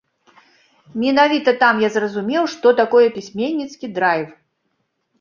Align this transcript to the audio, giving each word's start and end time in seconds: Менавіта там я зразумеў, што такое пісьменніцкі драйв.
Менавіта 1.03 1.53
там 1.65 1.83
я 1.87 1.91
зразумеў, 1.97 2.43
што 2.57 2.67
такое 2.83 3.07
пісьменніцкі 3.21 3.95
драйв. 4.03 4.27